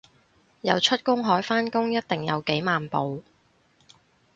[0.61, 3.23] 游出公海返工一定有幾萬步